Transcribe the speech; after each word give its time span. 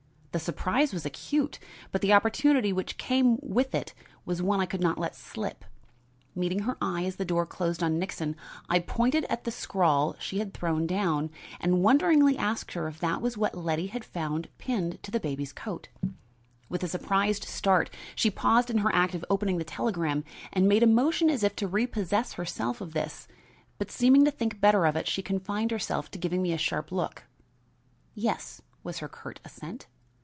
The 0.33 0.39
surprise 0.39 0.93
was 0.93 1.05
acute, 1.05 1.59
but 1.91 1.99
the 1.99 2.13
opportunity 2.13 2.71
which 2.71 2.97
came 2.97 3.37
with 3.41 3.75
it 3.75 3.93
was 4.23 4.41
one 4.41 4.61
I 4.61 4.65
could 4.65 4.79
not 4.79 4.97
let 4.97 5.13
slip. 5.13 5.65
Meeting 6.33 6.59
her 6.59 6.77
eye 6.81 7.03
as 7.03 7.17
the 7.17 7.25
door 7.25 7.45
closed 7.45 7.83
on 7.83 7.99
Nixon, 7.99 8.37
I 8.69 8.79
pointed 8.79 9.25
at 9.25 9.43
the 9.43 9.51
scrawl 9.51 10.15
she 10.21 10.39
had 10.39 10.53
thrown 10.53 10.87
down, 10.87 11.31
and 11.59 11.83
wonderingly 11.83 12.37
asked 12.37 12.71
her 12.75 12.87
if 12.87 12.97
that 13.01 13.21
was 13.21 13.35
what 13.37 13.57
Letty 13.57 13.87
had 13.87 14.05
found 14.05 14.47
pinned 14.57 15.03
to 15.03 15.11
the 15.11 15.19
baby's 15.19 15.51
coat. 15.51 15.89
With 16.69 16.81
a 16.81 16.87
surprised 16.87 17.43
start, 17.43 17.89
she 18.15 18.31
paused 18.31 18.69
in 18.69 18.77
her 18.77 18.95
act 18.95 19.13
of 19.13 19.25
opening 19.29 19.57
the 19.57 19.65
telegram 19.65 20.23
and 20.53 20.65
made 20.65 20.81
a 20.81 20.87
motion 20.87 21.29
as 21.29 21.43
if 21.43 21.57
to 21.57 21.67
repossess 21.67 22.31
herself 22.35 22.79
of 22.79 22.93
this, 22.93 23.27
but 23.77 23.91
seeming 23.91 24.23
to 24.23 24.31
think 24.31 24.61
better 24.61 24.85
of 24.85 24.95
it 24.95 25.09
she 25.09 25.21
confined 25.21 25.71
herself 25.71 26.09
to 26.11 26.17
giving 26.17 26.41
me 26.41 26.53
a 26.53 26.57
sharp 26.57 26.89
look. 26.89 27.25
"Yes," 28.15 28.61
was 28.81 28.99
her 28.99 29.09
curt 29.09 29.41
assent. 29.43 29.87